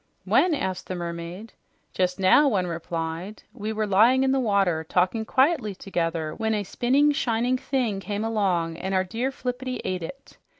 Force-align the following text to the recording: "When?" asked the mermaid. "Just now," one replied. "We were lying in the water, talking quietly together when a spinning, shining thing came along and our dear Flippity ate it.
"When?" 0.25 0.55
asked 0.55 0.87
the 0.87 0.95
mermaid. 0.95 1.53
"Just 1.93 2.19
now," 2.19 2.47
one 2.49 2.65
replied. 2.65 3.43
"We 3.53 3.71
were 3.71 3.85
lying 3.85 4.23
in 4.23 4.31
the 4.31 4.39
water, 4.39 4.83
talking 4.83 5.25
quietly 5.25 5.75
together 5.75 6.33
when 6.33 6.55
a 6.55 6.63
spinning, 6.63 7.11
shining 7.11 7.59
thing 7.59 7.99
came 7.99 8.23
along 8.25 8.77
and 8.77 8.95
our 8.95 9.03
dear 9.03 9.29
Flippity 9.31 9.79
ate 9.85 10.01
it. 10.01 10.39